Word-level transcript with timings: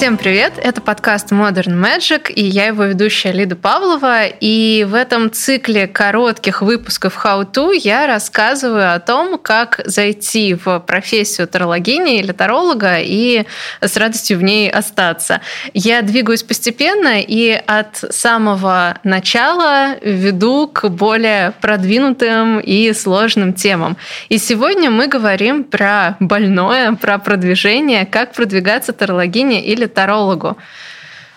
Всем 0.00 0.16
привет! 0.16 0.54
Это 0.56 0.80
подкаст 0.80 1.30
Modern 1.30 1.78
Magic, 1.78 2.32
и 2.32 2.42
я 2.42 2.68
его 2.68 2.84
ведущая 2.84 3.32
Лида 3.32 3.54
Павлова. 3.54 4.24
И 4.24 4.86
в 4.88 4.94
этом 4.94 5.30
цикле 5.30 5.86
коротких 5.86 6.62
выпусков 6.62 7.22
How 7.22 7.44
To 7.52 7.78
я 7.78 8.06
рассказываю 8.06 8.94
о 8.94 8.98
том, 8.98 9.36
как 9.36 9.82
зайти 9.84 10.54
в 10.54 10.80
профессию 10.80 11.46
тарологини 11.46 12.18
или 12.18 12.32
таролога 12.32 12.96
и 12.98 13.44
с 13.82 13.94
радостью 13.98 14.38
в 14.38 14.42
ней 14.42 14.70
остаться. 14.70 15.42
Я 15.74 16.00
двигаюсь 16.00 16.44
постепенно 16.44 17.20
и 17.20 17.50
от 17.50 18.02
самого 18.08 18.98
начала 19.04 19.98
веду 20.00 20.66
к 20.66 20.88
более 20.88 21.52
продвинутым 21.60 22.58
и 22.60 22.94
сложным 22.94 23.52
темам. 23.52 23.98
И 24.30 24.38
сегодня 24.38 24.90
мы 24.90 25.08
говорим 25.08 25.62
про 25.62 26.16
больное, 26.20 26.92
про 26.92 27.18
продвижение, 27.18 28.06
как 28.06 28.32
продвигаться 28.32 28.94
тарологине 28.94 29.62
или 29.62 29.89
тарологу. 29.90 30.56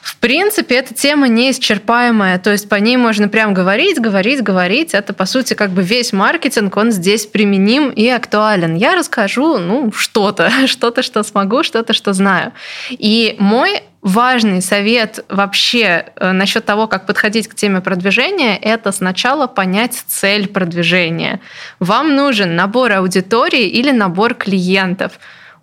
В 0.03 0.17
принципе, 0.17 0.75
эта 0.75 0.93
тема 0.93 1.29
неисчерпаемая, 1.29 2.37
то 2.37 2.51
есть 2.51 2.67
по 2.67 2.75
ней 2.75 2.97
можно 2.97 3.29
прям 3.29 3.53
говорить, 3.53 4.01
говорить, 4.01 4.43
говорить. 4.43 4.93
Это, 4.93 5.13
по 5.13 5.25
сути, 5.25 5.53
как 5.53 5.71
бы 5.71 5.81
весь 5.81 6.11
маркетинг, 6.11 6.75
он 6.75 6.91
здесь 6.91 7.25
применим 7.25 7.89
и 7.89 8.09
актуален. 8.09 8.75
Я 8.75 8.95
расскажу, 8.95 9.59
ну, 9.59 9.93
что-то, 9.93 10.51
что-то, 10.67 11.03
что 11.03 11.23
смогу, 11.23 11.63
что-то, 11.63 11.93
что 11.93 12.11
знаю. 12.11 12.51
И 12.89 13.37
мой 13.39 13.83
важный 14.01 14.61
совет 14.61 15.23
вообще 15.29 16.07
э, 16.17 16.33
насчет 16.33 16.65
того, 16.65 16.87
как 16.87 17.05
подходить 17.05 17.47
к 17.47 17.55
теме 17.55 17.79
продвижения, 17.79 18.57
это 18.57 18.91
сначала 18.91 19.47
понять 19.47 20.03
цель 20.07 20.49
продвижения. 20.49 21.39
Вам 21.79 22.13
нужен 22.13 22.57
набор 22.57 22.91
аудитории 22.91 23.67
или 23.67 23.91
набор 23.91 24.33
клиентов. 24.33 25.13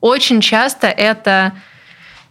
Очень 0.01 0.41
часто 0.41 0.87
это 0.87 1.53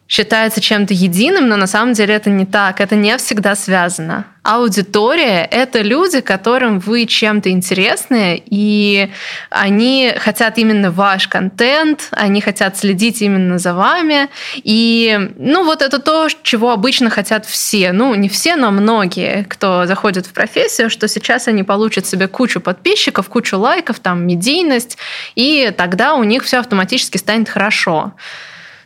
считается 0.10 0.60
чем-то 0.60 0.94
единым, 0.94 1.48
но 1.48 1.56
на 1.56 1.68
самом 1.68 1.94
деле 1.94 2.16
это 2.16 2.32
не 2.32 2.46
так, 2.46 2.82
это 2.82 2.96
не 2.96 3.16
всегда 3.18 3.56
связано. 3.56 4.26
Аудитория— 4.42 5.48
это 5.52 5.82
люди, 5.82 6.22
которым 6.22 6.80
вы 6.80 7.06
чем-то 7.06 7.52
интересны, 7.52 8.42
и 8.44 9.12
они 9.52 10.12
хотят 10.18 10.58
именно 10.58 10.90
ваш 10.90 11.28
контент, 11.28 12.08
они 12.12 12.42
хотят 12.42 12.76
следить 12.76 13.22
именно 13.22 13.60
за 13.60 13.76
вами. 13.76 14.30
И, 14.56 15.30
ну, 15.38 15.64
вот 15.66 15.84
это 15.84 16.00
то, 16.00 16.28
чего 16.42 16.72
обычно 16.72 17.12
хотят 17.12 17.46
все. 17.46 17.92
Ну, 17.92 18.16
не 18.16 18.30
все, 18.30 18.56
но 18.56 18.72
многие, 18.72 19.46
кто 19.48 19.86
заходит 19.86 20.26
в 20.26 20.34
профессию, 20.34 20.90
что 20.90 21.08
сейчас 21.08 21.48
они 21.48 21.62
получат 21.62 22.08
себе 22.08 22.28
кучу 22.28 22.60
подписчиков, 22.60 23.30
кучу 23.30 23.60
лайков, 23.60 24.00
там, 24.00 24.26
медийность, 24.26 24.98
и 25.36 25.72
тогда 25.78 26.16
у 26.16 26.24
них 26.24 26.44
все 26.46 26.58
автоматически 26.58 27.18
станет 27.18 27.50
хорошо. 27.50 28.14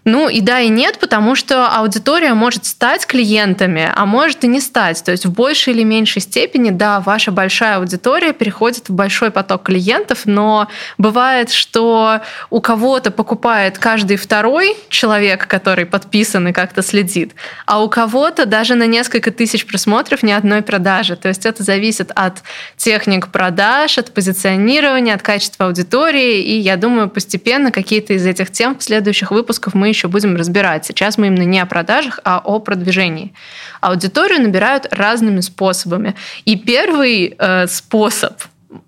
Ну 0.05 0.27
и 0.27 0.41
да, 0.41 0.59
и 0.59 0.67
нет, 0.67 0.99
потому 0.99 1.33
что 1.33 1.67
аудитория 1.67 2.33
может 2.33 2.65
стать 2.65 3.05
клиентами, 3.05 3.89
а 3.95 4.05
может 4.05 4.43
и 4.43 4.47
не 4.47 4.59
стать. 4.59 5.01
То 5.03 5.11
есть 5.11 5.25
в 5.25 5.31
большей 5.31 5.73
или 5.73 5.83
меньшей 5.83 6.21
степени, 6.21 6.71
да, 6.71 6.99
ваша 6.99 7.31
большая 7.31 7.77
аудитория 7.77 8.33
переходит 8.33 8.89
в 8.89 8.93
большой 8.93 9.31
поток 9.31 9.63
клиентов, 9.63 10.21
но 10.25 10.67
бывает, 10.97 11.51
что 11.51 12.19
у 12.49 12.59
кого-то 12.59 13.11
покупает 13.11 13.77
каждый 13.77 14.17
второй 14.17 14.75
человек, 14.89 15.47
который 15.47 15.85
подписан 15.85 16.49
и 16.49 16.51
как-то 16.51 16.81
следит, 16.81 17.33
а 17.65 17.81
у 17.81 17.87
кого-то 17.87 18.45
даже 18.45 18.75
на 18.75 18.87
несколько 18.87 19.31
тысяч 19.31 19.65
просмотров 19.65 20.21
ни 20.21 20.31
одной 20.31 20.63
продажи. 20.63 21.15
То 21.15 21.29
есть 21.29 21.45
это 21.45 21.63
зависит 21.63 22.11
от 22.13 22.43
техник 22.75 23.29
продаж, 23.29 23.97
от 23.97 24.13
позиционирования, 24.13 25.13
от 25.13 25.21
качества 25.21 25.67
аудитории, 25.67 26.41
и 26.41 26.59
я 26.59 26.75
думаю, 26.75 27.09
постепенно 27.09 27.71
какие-то 27.71 28.13
из 28.13 28.25
этих 28.25 28.51
тем 28.51 28.77
в 28.77 28.83
следующих 28.83 29.31
выпусках 29.31 29.73
мы 29.73 29.92
еще 29.93 30.07
будем 30.07 30.35
разбирать. 30.35 30.85
Сейчас 30.85 31.17
мы 31.17 31.27
именно 31.27 31.43
не 31.43 31.59
о 31.59 31.65
продажах, 31.65 32.19
а 32.23 32.39
о 32.43 32.59
продвижении. 32.59 33.33
Аудиторию 33.81 34.41
набирают 34.41 34.87
разными 34.91 35.41
способами. 35.41 36.15
И 36.45 36.55
первый 36.55 37.35
э, 37.37 37.67
способ, 37.67 38.41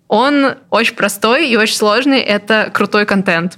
он 0.08 0.56
очень 0.70 0.96
простой 0.96 1.50
и 1.50 1.58
очень 1.58 1.76
сложный, 1.76 2.20
это 2.20 2.70
крутой 2.74 3.06
контент. 3.06 3.58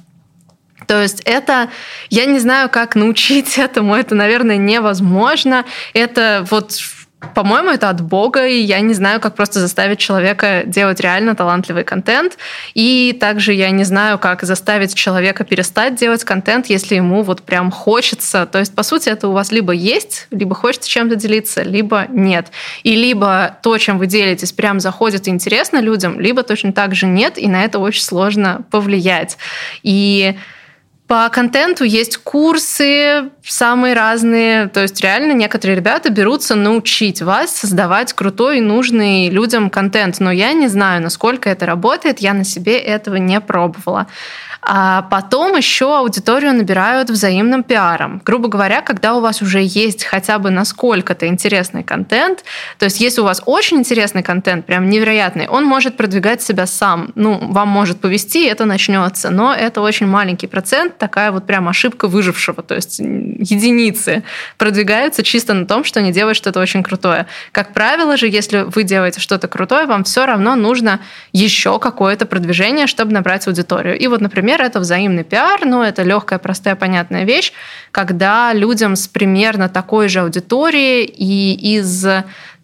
То 0.85 1.02
есть 1.02 1.22
это, 1.25 1.69
я 2.09 2.25
не 2.25 2.40
знаю, 2.40 2.69
как 2.69 2.96
научить 2.96 3.58
этому, 3.58 3.96
это, 3.96 4.16
наверное, 4.16 4.58
невозможно. 4.58 5.66
Это 5.94 6.46
вот 6.50 6.72
по-моему, 7.33 7.72
это 7.72 7.89
от 7.89 8.01
Бога, 8.01 8.45
и 8.45 8.59
я 8.59 8.79
не 8.79 8.94
знаю, 8.94 9.19
как 9.19 9.35
просто 9.35 9.59
заставить 9.59 9.97
человека 9.97 10.63
делать 10.66 11.00
реально 11.00 11.35
талантливый 11.35 11.83
контент. 11.83 12.38
И 12.75 13.17
также 13.19 13.53
я 13.53 13.72
не 13.72 13.83
знаю, 13.85 14.19
как 14.19 14.44
заставить 14.44 14.94
человека 14.94 15.44
перестать 15.44 15.95
делать 15.95 16.23
контент, 16.23 16.67
если 16.67 16.95
ему 16.95 17.23
вот 17.23 17.41
прям 17.41 17.72
хочется. 17.72 18.45
То 18.45 18.59
есть, 18.59 18.75
по 18.75 18.83
сути, 18.83 19.09
это 19.09 19.29
у 19.29 19.31
вас 19.31 19.51
либо 19.51 19.73
есть, 19.73 20.28
либо 20.29 20.53
хочется 20.53 20.89
чем-то 20.89 21.16
делиться, 21.16 21.63
либо 21.63 22.05
нет. 22.09 22.47
И 22.83 22.95
либо 22.95 23.57
то, 23.63 23.78
чем 23.79 23.97
вы 23.97 24.05
делитесь, 24.05 24.51
прям 24.51 24.79
заходит 24.79 25.28
и 25.28 25.31
интересно 25.31 25.81
людям, 25.81 26.19
либо 26.19 26.44
точно 26.44 26.72
так 26.72 26.94
же 26.94 27.07
нет, 27.07 27.39
и 27.39 27.47
на 27.47 27.63
это 27.63 27.79
очень 27.79 28.03
сложно 28.03 28.61
повлиять. 28.69 29.39
И 29.81 30.35
по 31.07 31.29
контенту 31.29 31.85
есть 31.85 32.18
курсы 32.18 33.29
самые 33.41 33.94
разные. 33.94 34.68
То 34.68 34.81
есть 34.81 35.00
реально 35.01 35.31
некоторые 35.31 35.78
ребята 35.78 36.09
берутся 36.09 36.56
научить 36.56 37.22
вас 37.22 37.56
создавать 37.56 38.12
крутой 38.12 38.57
и 38.57 38.62
нужный 38.62 39.29
людям 39.29 39.69
контент. 39.69 40.19
Но 40.19 40.31
я 40.31 40.51
не 40.51 40.67
знаю, 40.67 41.01
насколько 41.01 41.50
это 41.50 41.66
работает. 41.66 42.19
Я 42.19 42.34
на 42.34 42.44
себе 42.44 42.78
этого 42.78 43.16
не 43.16 43.40
пробовала. 43.40 44.07
А 44.69 45.03
потом 45.03 45.55
еще 45.55 45.97
аудиторию 45.97 46.53
набирают 46.53 47.09
взаимным 47.09 47.63
пиаром. 47.63 48.22
Грубо 48.25 48.50
говоря, 48.50 48.81
когда 48.81 49.16
у 49.16 49.22
вас 49.22 49.41
уже 49.41 49.61
есть 49.61 50.03
хотя 50.03 50.39
бы 50.39 50.50
насколько-то 50.50 51.25
интересный 51.25 51.83
контент, 51.83 52.44
то 52.78 52.83
есть 52.83 53.00
если 53.00 53.22
у 53.22 53.23
вас 53.23 53.41
очень 53.45 53.78
интересный 53.78 54.23
контент, 54.23 54.66
прям 54.66 54.89
невероятный, 54.89 55.47
он 55.47 55.63
может 55.63 55.95
продвигать 55.95 56.41
себя 56.41 56.66
сам. 56.66 57.13
Ну, 57.16 57.39
вам 57.41 57.69
может 57.69 58.01
повести, 58.01 58.45
это 58.45 58.66
начнется, 58.66 59.29
но 59.29 59.53
это 59.53 59.79
очень 59.79 60.05
маленький 60.05 60.47
процент, 60.47 60.97
такая 60.97 61.31
вот 61.31 61.47
прям 61.47 61.69
ошибка 61.69 62.09
выжившего, 62.09 62.61
то 62.61 62.75
есть 62.75 62.99
единицы 62.99 64.23
продвигаются 64.57 65.23
чисто 65.23 65.53
на 65.53 65.66
том, 65.66 65.85
что 65.85 66.01
они 66.01 66.11
делают 66.11 66.35
что-то 66.35 66.59
очень 66.59 66.84
крутое. 66.84 67.28
Как 67.53 67.72
правило 67.72 68.17
же, 68.17 68.28
если 68.28 68.66
вы 68.67 68.84
делаете 68.84 69.22
что-то 69.22 69.47
крутое, 69.47 69.85
вам 69.85 70.03
все 70.03 70.25
равно 70.25 70.55
нужно 70.55 70.99
еще 71.31 71.79
какое-то 71.79 72.25
продвижение, 72.25 72.85
чтобы 72.85 73.13
набрать 73.13 73.47
аудиторию. 73.47 73.97
И 73.97 74.07
вот, 74.07 74.19
например, 74.19 74.56
Например, 74.57 74.72
это 74.72 74.79
взаимный 74.79 75.23
пиар, 75.23 75.66
но 75.66 75.84
это 75.84 76.01
легкая, 76.01 76.40
простая, 76.40 76.75
понятная 76.75 77.25
вещь, 77.25 77.53
когда 77.91 78.53
людям 78.53 78.95
с 78.95 79.07
примерно 79.07 79.69
такой 79.69 80.09
же 80.09 80.22
аудиторией 80.22 81.06
и 81.06 81.78
из 81.78 82.07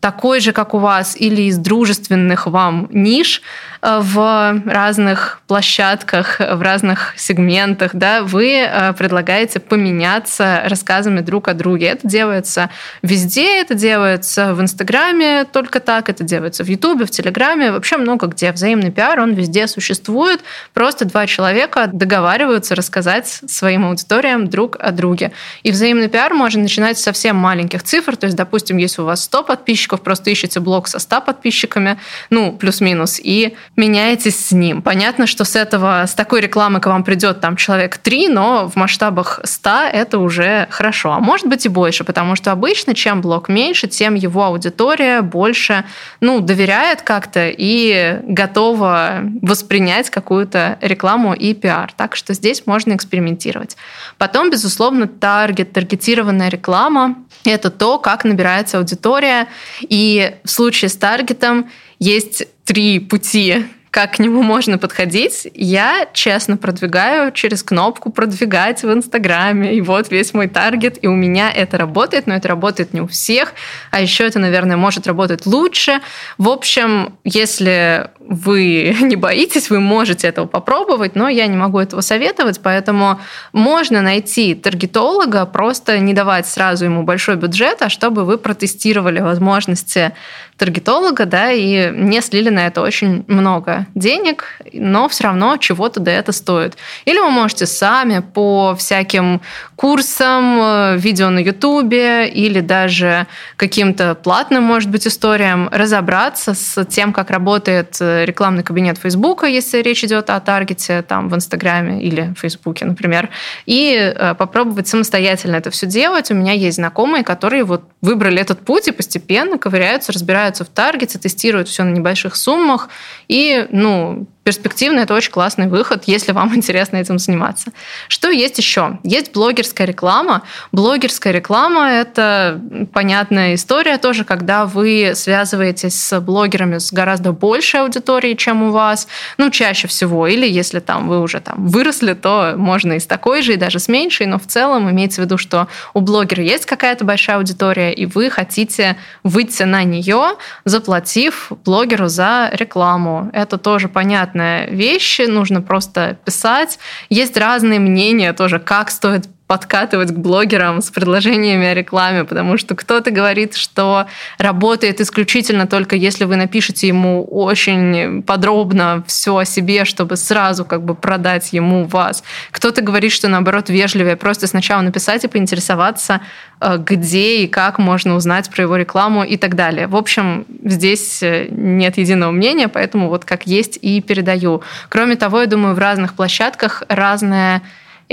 такой 0.04 0.42
же, 0.42 0.52
как 0.52 0.74
у 0.74 0.80
вас, 0.80 1.16
или 1.16 1.44
из 1.44 1.58
дружественных 1.58 2.46
вам 2.46 2.90
ниш 2.92 3.42
э, 3.82 4.00
в 4.02 4.62
разных 4.66 5.40
площадках, 5.48 6.42
в 6.42 6.62
разных 6.62 7.14
сегментах, 7.16 7.92
да, 7.94 8.22
вы 8.22 8.68
э, 8.68 8.92
предлагаете 8.98 9.62
поменяться 9.62 10.64
рассказами 10.66 11.22
друг 11.22 11.48
о 11.48 11.54
друге. 11.54 11.86
Это 11.86 12.06
делается 12.06 12.70
везде, 13.02 13.62
это 13.62 13.76
делается 13.76 14.54
в 14.54 14.60
Инстаграме 14.60 15.46
только 15.46 15.80
так, 15.80 16.10
это 16.10 16.26
делается 16.26 16.66
в 16.66 16.68
Ютубе, 16.68 17.06
в 17.06 17.12
Телеграме, 17.12 17.72
вообще 17.72 17.96
много 17.96 18.28
где. 18.28 18.52
Взаимный 18.52 18.92
пиар, 18.92 19.22
он 19.22 19.32
везде 19.36 19.68
существует. 19.68 20.42
Просто 20.74 21.06
два 21.06 21.28
человека 21.28 21.88
договариваются 21.88 22.76
рассказать 22.76 23.40
своим 23.48 23.86
аудиториям 23.86 24.50
друг 24.50 24.76
о 24.82 24.92
друге. 24.92 25.32
И 25.64 25.72
взаимный 25.72 26.10
пиар 26.10 26.34
можно 26.34 26.62
начинать 26.62 26.98
с 26.98 27.04
совсем 27.04 27.38
маленьких 27.38 27.84
цифр, 27.84 28.18
то 28.18 28.26
есть, 28.26 28.36
допустим, 28.36 28.76
если 28.76 29.02
у 29.02 29.06
вас 29.06 29.24
100 29.24 29.44
подписчиков, 29.44 29.93
подписчиков, 29.94 30.02
просто 30.02 30.30
ищете 30.30 30.60
блог 30.60 30.88
со 30.88 31.00
100 31.00 31.22
подписчиками, 31.22 31.98
ну, 32.30 32.52
плюс-минус, 32.52 33.20
и 33.24 33.54
меняетесь 33.76 34.48
с 34.48 34.52
ним. 34.52 34.82
Понятно, 34.82 35.28
что 35.28 35.46
с 35.46 35.56
этого, 35.56 36.06
с 36.06 36.14
такой 36.14 36.42
рекламы 36.42 36.80
к 36.80 36.88
вам 36.88 37.04
придет 37.04 37.42
там 37.42 37.56
человек 37.56 37.98
3, 37.98 38.30
но 38.30 38.68
в 38.68 38.76
масштабах 38.76 39.40
100 39.44 39.70
это 39.94 40.20
уже 40.20 40.68
хорошо. 40.70 41.12
А 41.12 41.20
может 41.20 41.48
быть 41.48 41.66
и 41.66 41.70
больше, 41.70 42.04
потому 42.04 42.36
что 42.36 42.52
обычно 42.52 42.94
чем 42.94 43.22
блог 43.22 43.50
меньше, 43.50 43.88
тем 43.88 44.16
его 44.16 44.44
аудитория 44.44 45.22
больше, 45.22 45.84
ну, 46.22 46.40
доверяет 46.40 47.02
как-то 47.02 47.50
и 47.50 48.20
готова 48.24 49.22
воспринять 49.42 50.10
какую-то 50.10 50.78
рекламу 50.82 51.34
и 51.34 51.54
пиар. 51.54 51.92
Так 51.96 52.16
что 52.16 52.34
здесь 52.34 52.66
можно 52.66 52.94
экспериментировать. 52.94 53.78
Потом, 54.18 54.50
безусловно, 54.50 55.08
таргет, 55.08 55.74
таргетированная 55.74 56.50
реклама— 56.50 57.16
это 57.46 57.70
то, 57.70 58.00
как 58.00 58.24
набирается 58.24 58.78
аудитория. 58.78 59.48
И 59.82 60.36
в 60.44 60.50
случае 60.50 60.90
с 60.90 60.96
таргетом 60.96 61.70
есть 62.00 62.48
три 62.66 63.00
пути 63.00 63.66
как 63.94 64.16
к 64.16 64.20
нему 64.20 64.42
можно 64.42 64.80
подходить, 64.80 65.48
я 65.54 66.08
честно 66.14 66.58
продвигаю 66.58 67.32
через 67.32 67.62
кнопку 67.62 68.12
«Продвигать» 68.12 68.82
в 68.82 68.92
Инстаграме. 68.92 69.76
И 69.76 69.82
вот 69.82 70.10
весь 70.10 70.34
мой 70.34 70.48
таргет, 70.48 70.98
и 71.04 71.08
у 71.08 71.14
меня 71.14 71.52
это 71.52 71.78
работает, 71.78 72.26
но 72.26 72.34
это 72.34 72.48
работает 72.48 72.96
не 72.96 73.02
у 73.02 73.08
всех. 73.08 73.54
А 73.92 74.02
еще 74.02 74.26
это, 74.26 74.40
наверное, 74.40 74.78
может 74.78 75.06
работать 75.06 75.46
лучше. 75.46 76.02
В 76.40 76.50
общем, 76.50 77.20
если 77.24 78.10
вы 78.20 78.98
не 79.02 79.16
боитесь, 79.16 79.70
вы 79.70 79.80
можете 79.80 80.28
этого 80.28 80.48
попробовать, 80.48 81.16
но 81.16 81.30
я 81.30 81.46
не 81.46 81.56
могу 81.56 81.78
этого 81.78 82.02
советовать, 82.02 82.62
поэтому 82.64 83.20
можно 83.52 84.02
найти 84.02 84.56
таргетолога, 84.56 85.46
просто 85.46 86.00
не 86.00 86.16
давать 86.16 86.48
сразу 86.48 86.86
ему 86.86 87.04
большой 87.04 87.36
бюджет, 87.36 87.84
а 87.84 87.90
чтобы 87.90 88.26
вы 88.26 88.40
протестировали 88.40 89.20
возможности 89.20 90.14
таргетолога, 90.58 91.26
да, 91.26 91.52
и 91.52 91.92
не 91.92 92.22
слили 92.22 92.50
на 92.50 92.68
это 92.68 92.82
очень 92.82 93.26
много 93.28 93.88
денег, 93.96 94.62
но 94.72 95.10
все 95.10 95.26
равно 95.26 95.58
чего-то 95.58 96.00
да 96.00 96.12
это 96.12 96.32
стоит. 96.32 96.76
Или 97.06 97.20
вы 97.20 97.30
можете 97.30 97.66
сами 97.66 98.20
по 98.20 98.76
всяким 98.78 99.42
курсам, 99.76 100.60
э, 100.62 100.98
видео 100.98 101.30
на 101.30 101.40
Ютубе 101.40 102.28
или 102.28 102.60
даже 102.60 103.28
каким-то 103.58 104.16
платным, 104.16 104.64
может 104.64 104.90
быть, 104.90 105.08
историям 105.08 105.70
разобраться 105.72 106.54
с 106.54 106.86
тем, 106.86 107.14
как 107.14 107.30
работает 107.30 107.98
э, 108.00 108.26
рекламный 108.26 108.64
кабинет 108.64 108.98
Фейсбука, 108.98 109.48
если 109.48 109.82
речь 109.82 110.04
идет 110.04 110.30
о 110.30 110.40
таргете 110.40 111.02
там 111.02 111.30
в 111.30 111.36
Инстаграме 111.36 112.02
или 112.02 112.34
Фейсбуке, 112.38 112.86
например, 112.86 113.30
и 113.66 113.94
э, 113.96 114.36
попробовать 114.36 114.88
самостоятельно 114.88 115.56
это 115.56 115.72
все 115.72 115.88
делать. 115.88 116.32
У 116.32 116.36
меня 116.36 116.54
есть 116.54 116.76
знакомые, 116.76 117.24
которые 117.24 117.64
вот 117.64 117.84
выбрали 118.02 118.40
этот 118.40 118.60
путь 118.66 118.88
и 118.88 118.92
постепенно 118.92 119.58
ковыряются, 119.58 120.12
разбираются 120.12 120.43
в 120.66 120.70
таргете, 120.70 121.20
тестируют 121.20 121.68
все 121.68 121.84
на 121.84 121.92
небольших 121.92 122.36
суммах 122.36 122.90
и, 123.28 123.68
ну, 123.72 124.28
перспективно 124.44 125.00
это 125.00 125.14
очень 125.14 125.32
классный 125.32 125.68
выход, 125.68 126.04
если 126.06 126.32
вам 126.32 126.56
интересно 126.56 126.98
этим 126.98 127.18
заниматься. 127.18 127.72
Что 128.08 128.30
есть 128.30 128.58
еще? 128.58 129.00
Есть 129.04 129.34
блогерская 129.34 129.88
реклама. 129.88 130.44
Блогерская 130.72 131.34
реклама– 131.34 131.90
это 131.92 132.62
понятная 132.92 133.56
история 133.56 133.98
тоже, 133.98 134.24
когда 134.24 134.66
вы 134.66 135.14
связываетесь 135.16 136.00
с 136.00 136.20
блогерами 136.20 136.78
с 136.78 136.92
гораздо 136.92 137.32
большей 137.32 137.82
аудиторией, 137.82 138.36
чем 138.36 138.64
у 138.64 138.72
вас, 138.72 139.08
ну, 139.38 139.50
чаще 139.50 139.88
всего. 139.88 140.28
Или 140.28 140.48
если 140.48 140.80
там 140.80 141.08
вы 141.08 141.22
уже 141.22 141.40
там 141.40 141.68
выросли, 141.68 142.14
то 142.14 142.54
можно 142.58 142.94
и 142.94 143.00
с 143.00 143.06
такой 143.06 143.42
же, 143.42 143.54
и 143.54 143.58
даже 143.58 143.80
с 143.80 143.88
меньшей, 143.88 144.28
но 144.28 144.40
в 144.40 144.48
целом 144.48 144.90
имеется 144.90 145.22
в 145.22 145.26
виду, 145.26 145.38
что 145.38 145.68
у 145.94 146.02
блогера 146.02 146.44
есть 146.44 146.66
какая-то 146.66 147.06
большая 147.06 147.38
аудитория, 147.38 147.94
и 147.94 148.06
вы 148.06 148.30
хотите 148.30 148.98
выйти 149.24 149.64
на 149.64 149.84
нее, 149.84 150.36
заплатив 150.66 151.52
блогеру 151.64 152.08
за 152.08 152.50
рекламу. 152.54 153.30
Это 153.34 153.58
тоже 153.58 153.88
понятно 153.88 154.33
понятная 154.34 154.68
вещь, 154.68 155.20
нужно 155.28 155.62
просто 155.62 156.18
писать. 156.26 156.80
Есть 157.10 157.38
разные 157.38 157.80
мнения 157.80 158.34
тоже, 158.34 158.60
как 158.60 158.90
стоит 158.90 159.28
подкатывать 159.48 160.12
к 160.12 160.18
блогерам 160.18 160.82
с 160.82 160.90
предложениями 160.90 161.68
о 161.68 161.74
рекламе, 161.74 162.24
потому 162.24 162.58
что 162.58 162.76
кто-то 162.76 163.12
говорит, 163.12 163.56
что 163.56 164.08
работает 164.38 165.02
исключительно 165.02 165.68
только 165.68 165.96
если 165.96 166.24
вы 166.24 166.38
напишете 166.38 166.88
ему 166.88 167.24
очень 167.26 168.24
подробно 168.24 169.04
все 169.06 169.38
о 169.38 169.46
себе, 169.46 169.86
чтобы 169.86 170.16
сразу 170.16 170.66
как 170.66 170.84
бы 170.84 170.96
продать 170.96 171.54
ему 171.54 171.86
вас. 171.86 172.24
Кто-то 172.52 172.82
говорит, 172.82 173.12
что 173.12 173.28
наоборот 173.28 173.70
вежливее 173.70 174.16
просто 174.16 174.48
сначала 174.48 174.82
написать 174.82 175.24
и 175.26 175.28
поинтересоваться, 175.28 176.22
э, 176.62 176.78
где 176.78 177.44
и 177.44 177.48
как 177.48 177.80
можно 177.80 178.16
узнать 178.16 178.50
про 178.50 178.64
его 178.64 178.78
рекламу 178.78 179.24
и 179.24 179.38
так 179.38 179.56
далее. 179.56 179.88
В 179.88 179.96
общем, 179.96 180.46
здесь 180.64 181.22
э, 181.22 181.48
нет 181.50 181.98
единого 181.98 182.32
мнения, 182.32 182.70
поэтому 182.70 183.10
вот 183.10 183.26
как 183.26 183.46
есть 183.46 183.78
и 183.82 184.02
передаю. 184.02 184.64
Кроме 184.90 185.16
того, 185.16 185.42
я 185.42 185.48
думаю, 185.48 185.76
в 185.76 185.80
разных 185.80 186.14
площадках 186.14 186.84
разная 186.88 187.62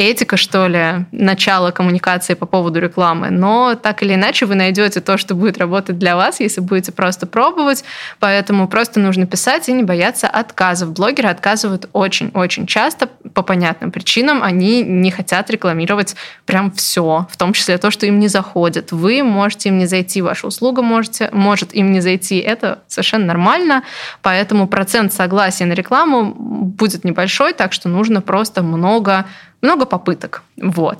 этика, 0.00 0.37
что 0.37 0.67
ли, 0.67 1.05
начало 1.12 1.70
коммуникации 1.70 2.35
по 2.35 2.47
поводу 2.47 2.81
рекламы. 2.81 3.31
Но 3.31 3.75
так 3.75 4.02
или 4.02 4.14
иначе 4.14 4.47
вы 4.47 4.55
найдете 4.55 5.00
то, 5.00 5.19
что 5.19 5.35
будет 5.35 5.58
работать 5.58 5.99
для 5.99 6.17
вас, 6.17 6.41
если 6.41 6.61
будете 6.61 6.93
просто 6.93 7.26
пробовать. 7.26 7.85
Поэтому 8.19 8.67
просто 8.67 8.99
нужно 8.99 9.26
писать 9.26 9.69
и 9.69 9.73
не 9.73 9.82
бояться 9.82 10.26
отказов. 10.26 10.93
Блогеры 10.93 11.29
отказывают 11.29 11.88
очень-очень 11.93 12.67
часто 12.67 13.08
по 13.35 13.43
понятным 13.43 13.91
причинам. 13.91 14.43
Они 14.43 14.82
не 14.82 15.11
хотят 15.11 15.50
рекламировать 15.50 16.17
прям 16.47 16.73
все, 16.73 17.26
в 17.31 17.37
том 17.37 17.52
числе 17.52 17.76
то, 17.76 17.91
что 17.91 18.06
им 18.06 18.19
не 18.19 18.29
заходит. 18.29 18.93
Вы 18.93 19.23
можете 19.23 19.69
им 19.69 19.79
не 19.79 19.87
зайти, 19.87 20.23
ваша 20.23 20.47
услуга 20.47 20.82
можете, 20.82 21.29
может 21.32 21.75
им 21.75 21.93
не 21.93 22.00
зайти. 22.00 22.38
Это 22.38 22.82
совершенно 22.87 23.26
нормально. 23.26 23.82
Поэтому 24.23 24.67
процент 24.67 25.12
согласия 25.12 25.67
на 25.67 25.75
рекламу 25.75 26.35
будет 26.35 27.05
небольшой, 27.05 27.52
так 27.52 27.73
что 27.73 27.88
нужно 27.88 28.23
просто 28.23 28.62
много 28.62 29.26
много 29.62 29.86
попыток. 29.86 30.42
Вот. 30.56 30.98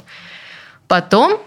Потом 0.89 1.41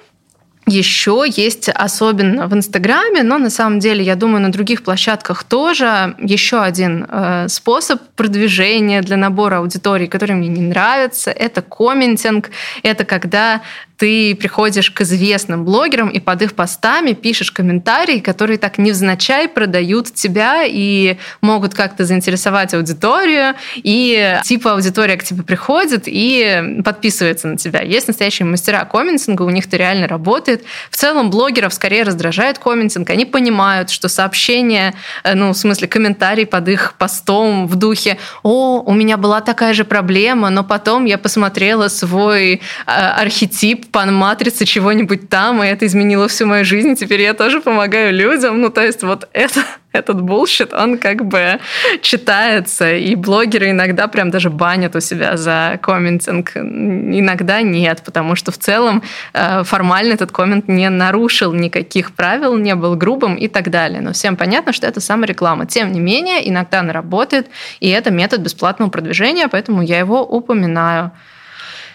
еще 0.65 1.25
есть, 1.27 1.69
особенно 1.69 2.47
в 2.47 2.53
Инстаграме, 2.53 3.23
но 3.23 3.37
на 3.37 3.49
самом 3.49 3.79
деле, 3.79 4.03
я 4.03 4.15
думаю, 4.15 4.41
на 4.41 4.51
других 4.51 4.83
площадках 4.83 5.43
тоже 5.43 6.15
еще 6.19 6.61
один 6.61 7.05
э, 7.09 7.47
способ 7.49 8.01
продвижения 8.15 9.01
для 9.01 9.17
набора 9.17 9.57
аудитории, 9.57 10.07
который 10.07 10.35
мне 10.35 10.47
не 10.47 10.61
нравится, 10.61 11.31
это 11.31 11.61
комментинг. 11.61 12.49
Это 12.81 13.03
когда 13.03 13.61
ты 13.97 14.35
приходишь 14.35 14.91
к 14.91 15.01
известным 15.01 15.65
блогерам 15.65 16.09
и 16.09 16.19
под 16.19 16.41
их 16.41 16.53
постами 16.53 17.13
пишешь 17.13 17.51
комментарии, 17.51 18.19
которые 18.19 18.57
так 18.57 18.77
невзначай 18.77 19.47
продают 19.47 20.13
тебя 20.13 20.63
и 20.65 21.17
могут 21.41 21.73
как-то 21.73 22.05
заинтересовать 22.05 22.73
аудиторию, 22.73 23.55
и 23.75 24.39
типа 24.43 24.73
аудитория 24.73 25.17
к 25.17 25.23
тебе 25.23 25.43
приходит 25.43 26.03
и 26.07 26.81
подписывается 26.83 27.47
на 27.47 27.57
тебя. 27.57 27.81
Есть 27.81 28.07
настоящие 28.07 28.45
мастера 28.45 28.83
комментинга, 28.85 29.43
у 29.43 29.49
них 29.49 29.67
это 29.67 29.77
реально 29.77 30.07
работает. 30.07 30.63
В 30.89 30.97
целом 30.97 31.29
блогеров 31.29 31.73
скорее 31.73 32.03
раздражает 32.03 32.57
комментинг, 32.57 33.09
они 33.09 33.25
понимают, 33.25 33.89
что 33.89 34.09
сообщения, 34.09 34.93
э, 35.23 35.33
ну, 35.33 35.53
в 35.53 35.57
смысле, 35.57 35.87
комментарий 35.87 36.45
под 36.45 36.67
их 36.67 36.95
постом 36.97 37.67
в 37.67 37.75
духе 37.75 38.17
«О, 38.43 38.81
у 38.81 38.93
меня 38.93 39.17
была 39.17 39.41
такая 39.41 39.73
же 39.73 39.85
проблема, 39.85 40.49
но 40.49 40.63
потом 40.63 41.05
я 41.05 41.17
посмотрела 41.17 41.87
свой 41.87 42.55
э, 42.55 42.59
архетип 42.85 43.92
пан-матрицы 43.93 44.65
чего-нибудь 44.65 45.29
там, 45.29 45.63
и 45.63 45.67
это 45.67 45.85
изменило 45.85 46.27
всю 46.27 46.47
мою 46.47 46.65
жизнь, 46.65 46.95
теперь 46.95 47.21
я 47.21 47.35
тоже 47.35 47.61
помогаю 47.61 48.11
людям. 48.11 48.59
Ну, 48.59 48.69
то 48.69 48.83
есть 48.83 49.03
вот 49.03 49.29
это, 49.33 49.61
этот 49.91 50.19
bullshit, 50.19 50.73
он 50.73 50.97
как 50.97 51.23
бы 51.25 51.59
читается, 52.01 52.91
и 52.91 53.15
блогеры 53.15 53.69
иногда 53.69 54.07
прям 54.07 54.31
даже 54.31 54.49
банят 54.49 54.95
у 54.95 54.99
себя 54.99 55.37
за 55.37 55.79
комментинг. 55.81 56.57
Иногда 56.57 57.61
нет, 57.61 58.01
потому 58.03 58.35
что 58.35 58.51
в 58.51 58.57
целом 58.57 59.03
э, 59.33 59.63
формально 59.63 60.13
этот 60.13 60.31
коммент 60.31 60.67
не 60.67 60.89
нарушил 60.89 61.53
никаких 61.53 62.13
правил, 62.13 62.57
не 62.57 62.73
был 62.73 62.95
грубым 62.95 63.35
и 63.35 63.47
так 63.47 63.69
далее. 63.69 64.01
Но 64.01 64.11
всем 64.13 64.35
понятно, 64.35 64.73
что 64.73 64.87
это 64.87 65.01
самореклама. 65.01 65.67
Тем 65.67 65.91
не 65.91 65.99
менее, 65.99 66.49
иногда 66.49 66.79
она 66.79 66.93
работает, 66.93 67.47
и 67.79 67.89
это 67.89 68.09
метод 68.09 68.41
бесплатного 68.41 68.89
продвижения, 68.89 69.47
поэтому 69.47 69.83
я 69.83 69.99
его 69.99 70.23
упоминаю. 70.23 71.11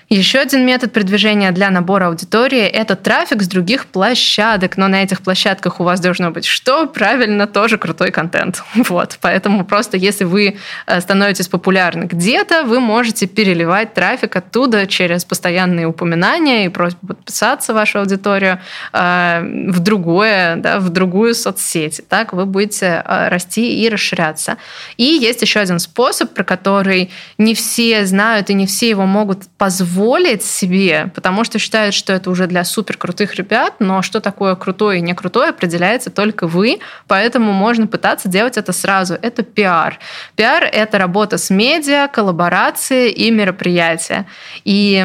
Еще 0.09 0.39
один 0.39 0.65
метод 0.65 0.93
продвижения 0.93 1.51
для 1.53 1.69
набора 1.69 2.07
аудитории– 2.07 2.63
это 2.63 2.97
трафик 2.97 3.43
с 3.43 3.47
других 3.47 3.87
площадок. 3.87 4.79
Но 4.79 4.89
на 4.89 5.03
этих 5.03 5.21
площадках 5.21 5.81
у 5.81 5.85
вас 5.85 6.01
должно 6.01 6.31
быть 6.31 6.47
что? 6.47 6.87
Правильно, 6.87 7.47
тоже 7.47 7.77
крутой 7.77 8.11
контент. 8.11 8.63
Вот. 8.89 9.19
Поэтому 9.21 9.65
просто 9.67 9.99
если 9.99 10.25
вы 10.25 10.57
э, 10.87 11.01
становитесь 11.01 11.49
популярны 11.49 12.05
где-то, 12.05 12.65
вы 12.65 12.81
можете 12.81 13.27
переливать 13.27 13.93
трафик 13.93 14.35
оттуда 14.37 14.87
через 14.87 15.27
постоянные 15.27 15.87
упоминания 15.87 16.65
и 16.65 16.69
просьбу 16.69 17.09
подписаться 17.09 17.75
вашу 17.75 17.99
аудиторию 17.99 18.61
э, 18.93 19.41
в 19.69 19.81
другое, 19.81 20.57
да, 20.57 20.79
в 20.79 20.89
другую 20.89 21.35
соцсеть. 21.35 22.01
Так 22.09 22.33
вы 22.33 22.47
будете 22.47 23.05
э, 23.05 23.29
расти 23.29 23.85
и 23.85 23.89
расширяться. 23.91 24.57
И 24.97 25.05
есть 25.05 25.43
еще 25.43 25.61
один 25.61 25.79
способ, 25.79 26.33
про 26.33 26.45
который 26.45 27.11
не 27.37 27.55
все 27.55 28.07
знают 28.07 28.49
и 28.49 28.55
не 28.55 28.67
все 28.67 28.89
его 28.89 29.05
могут 29.05 29.43
позволить 29.59 29.98
позволить 29.99 30.45
себе, 30.45 31.11
потому 31.15 31.43
что 31.43 31.59
считают, 31.59 31.93
что 31.93 32.13
это 32.13 32.31
уже 32.31 32.47
для 32.47 32.63
супер 32.63 32.97
крутых 32.97 33.35
ребят, 33.35 33.75
но 33.81 34.01
что 34.03 34.21
такое 34.21 34.55
крутое 34.55 34.99
и 34.99 35.03
не 35.03 35.13
крутое 35.13 35.51
определяется 35.51 36.11
только 36.11 36.47
вы, 36.47 36.79
поэтому 37.09 37.53
можно 37.53 37.89
пытаться 37.89 38.29
делать 38.29 38.57
это 38.57 38.73
сразу. 38.73 39.15
Это 39.21 39.43
пиар. 39.43 39.99
Пиар— 40.37 40.63
это 40.73 40.99
работа 40.99 41.37
с 41.37 41.51
медиа, 41.51 42.07
коллаборации 42.07 43.11
и 43.11 43.33
мероприятия. 43.33 44.27
И 44.65 45.05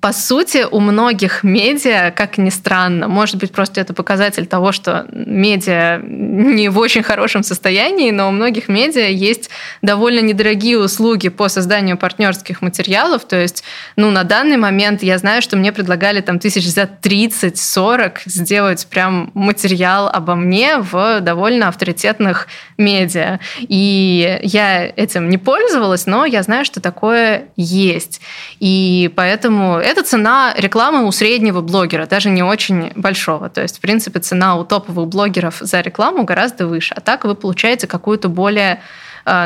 по 0.00 0.12
сути, 0.12 0.64
у 0.70 0.80
многих 0.80 1.42
медиа, 1.42 2.10
как 2.10 2.38
ни 2.38 2.48
странно, 2.48 3.06
может 3.06 3.36
быть, 3.36 3.52
просто 3.52 3.80
это 3.80 3.92
показатель 3.92 4.46
того, 4.46 4.72
что 4.72 5.06
медиа 5.12 6.00
не 6.02 6.70
в 6.70 6.78
очень 6.78 7.02
хорошем 7.02 7.42
состоянии, 7.42 8.10
но 8.10 8.28
у 8.28 8.30
многих 8.30 8.68
медиа 8.68 9.08
есть 9.08 9.50
довольно 9.82 10.20
недорогие 10.20 10.78
услуги 10.78 11.28
по 11.28 11.48
созданию 11.48 11.98
партнерских 11.98 12.62
материалов. 12.62 13.26
То 13.26 13.36
есть, 13.36 13.62
ну, 13.96 14.10
на 14.10 14.24
данный 14.24 14.56
момент 14.56 15.02
я 15.02 15.18
знаю, 15.18 15.42
что 15.42 15.56
мне 15.56 15.72
предлагали 15.72 16.22
там 16.22 16.38
тысяч 16.38 16.66
за 16.66 16.82
30-40 16.82 18.20
сделать 18.24 18.86
прям 18.86 19.30
материал 19.34 20.08
обо 20.08 20.34
мне 20.34 20.78
в 20.78 21.20
довольно 21.20 21.68
авторитетных 21.68 22.46
медиа. 22.78 23.38
И 23.58 24.38
я 24.42 24.86
этим 24.86 25.28
не 25.28 25.36
пользовалась, 25.36 26.06
но 26.06 26.24
я 26.24 26.42
знаю, 26.42 26.64
что 26.64 26.80
такое 26.80 27.48
есть. 27.56 28.20
И 28.60 29.10
поэтому 29.14 29.57
Поэтому 29.58 29.78
это 29.78 30.02
цена 30.04 30.54
рекламы 30.56 31.04
у 31.04 31.10
среднего 31.10 31.60
блогера, 31.60 32.06
даже 32.06 32.30
не 32.30 32.44
очень 32.44 32.92
большого. 32.94 33.48
То 33.48 33.62
есть, 33.62 33.78
в 33.78 33.80
принципе, 33.80 34.20
цена 34.20 34.56
у 34.56 34.64
топовых 34.64 35.08
блогеров 35.08 35.56
за 35.60 35.80
рекламу 35.80 36.22
гораздо 36.24 36.68
выше. 36.68 36.94
А 36.94 37.00
так 37.00 37.24
вы 37.24 37.34
получаете 37.34 37.88
какую-то 37.88 38.28
более 38.28 38.80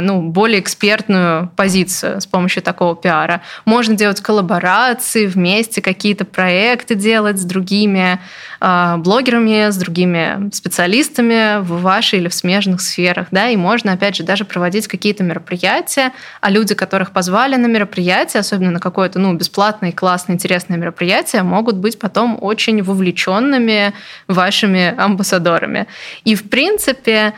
ну, 0.01 0.23
более 0.23 0.61
экспертную 0.61 1.51
позицию 1.57 2.21
с 2.21 2.27
помощью 2.27 2.63
такого 2.63 2.95
пиара. 2.97 3.43
Можно 3.65 3.95
делать 3.95 4.21
коллаборации 4.21 5.27
вместе, 5.27 5.83
какие-то 5.83 6.25
проекты 6.25 6.95
делать 6.95 7.39
с 7.39 7.45
другими 7.45 8.19
э, 8.61 8.97
блогерами, 8.99 9.71
с 9.71 9.77
другими 9.77 10.51
специалистами 10.53 11.61
в 11.61 11.81
вашей 11.83 12.21
или 12.21 12.29
в 12.29 12.35
смежных 12.35 12.81
сферах. 12.81 13.29
Да? 13.31 13.49
И 13.49 13.57
можно, 13.57 13.93
опять 13.93 14.17
же, 14.17 14.23
даже 14.23 14.45
проводить 14.45 14.87
какие-то 14.89 15.25
мероприятия, 15.25 16.13
а 16.41 16.51
люди, 16.51 16.75
которых 16.75 17.13
позвали 17.13 17.57
на 17.57 17.67
мероприятие, 17.67 18.41
особенно 18.41 18.71
на 18.71 18.81
какое-то 18.81 19.19
ну, 19.19 19.35
бесплатное, 19.35 19.93
классное, 19.93 20.37
интересное 20.37 20.77
мероприятие, 20.77 21.43
могут 21.43 21.77
быть 21.77 21.99
потом 21.99 22.39
очень 22.41 22.83
вовлеченными 22.83 23.93
вашими 24.29 24.95
амбассадорами. 24.97 25.87
И, 26.25 26.35
в 26.35 26.49
принципе, 26.49 27.35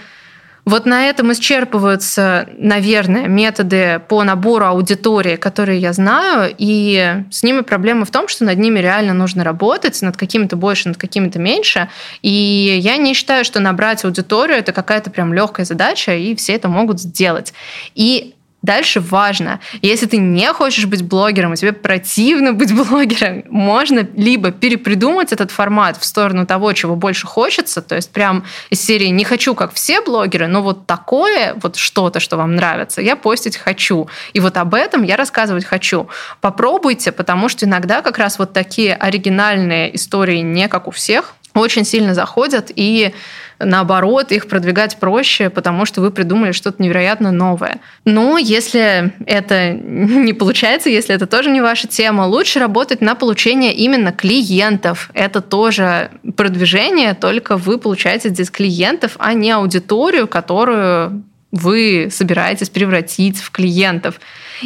вот 0.65 0.87
на 0.87 1.09
этом 1.09 1.31
исчерпываются, 1.33 2.49
наверное, 2.57 3.29
методы 3.29 4.01
по 4.09 4.25
набору 4.25 4.65
аудитории, 4.65 5.37
которые 5.37 5.79
я 5.79 5.93
знаю, 5.93 6.55
и 6.57 7.23
с 7.31 7.43
ними 7.43 7.61
проблема 7.61 8.07
в 8.07 8.11
том, 8.11 8.29
что 8.29 8.45
над 8.45 8.59
ними 8.59 8.79
реально 8.79 9.13
нужно 9.13 9.45
работать, 9.45 10.01
над 10.01 10.17
какими-то 10.17 10.57
больше, 10.57 10.89
над 10.89 10.97
какими-то 10.97 11.39
меньше. 11.39 11.91
И 12.23 12.79
я 12.81 12.97
не 12.97 13.13
считаю, 13.13 13.45
что 13.45 13.61
набрать 13.61 14.05
аудиторию 14.05 14.59
это 14.59 14.73
какая-то 14.73 15.11
прям 15.11 15.35
легкая 15.35 15.67
задача, 15.67 16.15
и 16.15 16.35
все 16.35 16.55
это 16.55 16.69
могут 16.69 17.01
сделать. 17.01 17.53
И 17.95 18.35
Дальше 18.65 19.01
важно, 19.01 19.61
если 19.83 20.07
ты 20.07 20.17
не 20.17 20.51
хочешь 20.55 20.87
быть 20.87 21.03
блогером, 21.03 21.53
и 21.53 21.57
тебе 21.57 21.75
противно 21.75 22.55
быть 22.55 22.75
блогером, 22.75 23.45
можно 23.51 24.09
либо 24.15 24.53
перепридумать 24.53 25.35
этот 25.35 25.51
формат 25.51 25.99
в 25.99 26.05
сторону 26.07 26.47
того, 26.47 26.73
чего 26.73 26.97
больше 26.97 27.27
хочется, 27.27 27.83
то 27.83 27.95
есть 27.95 28.11
прям 28.11 28.45
из 28.71 28.81
серии 28.81 29.09
«не 29.09 29.25
хочу, 29.25 29.55
как 29.55 29.75
все 29.75 30.01
блогеры, 30.01 30.47
но 30.47 30.63
вот 30.63 30.87
такое, 30.87 31.55
вот 31.63 31.77
что-то, 31.77 32.21
что 32.21 32.39
вам 32.39 32.57
нравится, 32.57 33.03
я 33.03 33.17
постить 33.17 33.59
хочу». 33.59 34.09
И 34.33 34.41
вот 34.41 34.57
об 34.57 34.73
этом 34.73 35.03
я 35.03 35.19
рассказывать 35.19 35.67
хочу. 35.67 36.09
Попробуйте, 36.41 37.13
потому 37.13 37.51
что 37.51 37.67
иногда 37.67 38.01
как 38.01 38.17
раз 38.17 38.39
вот 38.39 38.55
такие 38.55 38.95
оригинальные 38.95 39.95
истории 39.95 40.39
не 40.39 40.69
как 40.69 40.89
у 40.89 40.91
всех, 40.91 41.35
очень 41.55 41.85
сильно 41.85 42.15
заходят, 42.15 42.71
и 42.75 43.15
наоборот, 43.59 44.33
их 44.33 44.49
продвигать 44.49 44.97
проще, 44.99 45.51
потому 45.51 45.87
что 45.87 46.01
вы 46.01 46.11
придумали 46.11 46.53
что-то 46.53 46.83
невероятно 46.83 47.31
новое. 47.31 47.81
Но 48.05 48.39
если 48.39 49.13
это 49.27 49.71
не 49.71 50.33
получается, 50.33 50.91
если 50.91 51.15
это 51.15 51.27
тоже 51.27 51.51
не 51.51 51.61
ваша 51.61 51.87
тема, 51.87 52.23
лучше 52.23 52.59
работать 52.59 53.01
на 53.01 53.15
получение 53.15 53.73
именно 53.73 54.13
клиентов. 54.13 55.11
Это 55.15 55.41
тоже 55.41 56.11
продвижение, 56.37 57.15
только 57.15 57.57
вы 57.57 57.79
получаете 57.79 58.31
здесь 58.31 58.51
клиентов, 58.51 59.17
а 59.19 59.33
не 59.33 59.53
аудиторию, 59.53 60.27
которую 60.27 61.25
вы 61.53 62.09
собираетесь 62.11 62.69
превратить 62.69 63.39
в 63.39 63.51
клиентов. 63.53 64.21